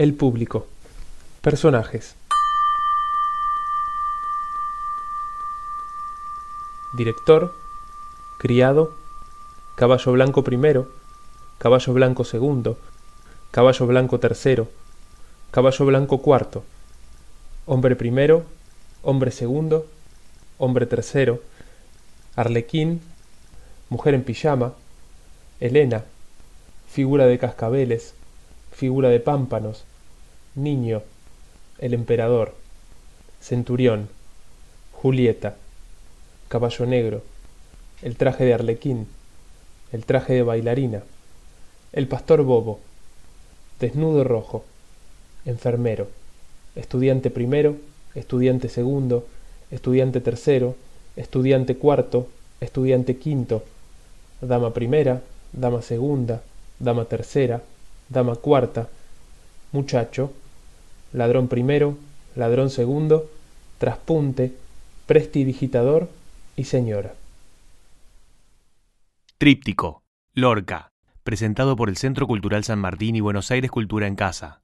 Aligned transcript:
El 0.00 0.14
público. 0.14 0.66
Personajes. 1.42 2.16
Director. 6.94 7.54
Criado. 8.38 8.94
Caballo 9.76 10.12
blanco 10.12 10.42
primero. 10.42 10.88
Caballo 11.58 11.92
blanco 11.92 12.24
segundo. 12.24 12.78
Caballo 13.50 13.86
blanco 13.86 14.18
tercero. 14.18 14.68
Caballo 15.50 15.84
blanco 15.84 16.22
cuarto. 16.22 16.64
Hombre 17.66 17.94
primero. 17.94 18.44
Hombre 19.02 19.30
segundo. 19.30 19.86
Hombre 20.56 20.86
tercero. 20.86 21.42
Arlequín. 22.36 23.02
Mujer 23.90 24.14
en 24.14 24.24
pijama. 24.24 24.72
Elena. 25.60 26.04
Figura 26.88 27.26
de 27.26 27.38
cascabeles. 27.38 28.14
Figura 28.72 29.10
de 29.10 29.20
pámpanos. 29.20 29.84
Niño. 30.62 31.02
El 31.78 31.94
emperador. 31.94 32.54
Centurión. 33.40 34.10
Julieta. 34.92 35.56
Caballo 36.48 36.84
negro. 36.84 37.22
El 38.02 38.16
traje 38.16 38.44
de 38.44 38.52
arlequín. 38.52 39.06
El 39.90 40.04
traje 40.04 40.34
de 40.34 40.42
bailarina. 40.42 41.02
El 41.92 42.08
pastor 42.08 42.42
bobo. 42.42 42.78
Desnudo 43.80 44.22
rojo. 44.22 44.64
Enfermero. 45.46 46.08
Estudiante 46.76 47.30
primero. 47.30 47.76
Estudiante 48.14 48.68
segundo. 48.68 49.26
Estudiante 49.70 50.20
tercero. 50.20 50.76
Estudiante 51.16 51.76
cuarto. 51.76 52.28
Estudiante 52.60 53.16
quinto. 53.16 53.64
Dama 54.42 54.74
primera. 54.74 55.22
Dama 55.52 55.80
segunda. 55.80 56.42
Dama 56.78 57.06
tercera. 57.06 57.62
Dama 58.10 58.36
cuarta. 58.36 58.88
Muchacho. 59.72 60.32
Ladrón 61.12 61.48
primero. 61.48 61.96
Ladrón 62.36 62.70
segundo. 62.70 63.30
Traspunte. 63.78 64.52
Prestidigitador 65.06 66.08
y 66.56 66.64
señora. 66.64 67.14
Tríptico, 69.38 70.02
Lorca, 70.34 70.92
presentado 71.24 71.74
por 71.74 71.88
el 71.88 71.96
Centro 71.96 72.26
Cultural 72.26 72.62
San 72.62 72.78
Martín 72.78 73.16
y 73.16 73.20
Buenos 73.20 73.50
Aires 73.50 73.70
Cultura 73.70 74.06
en 74.06 74.14
Casa. 74.14 74.59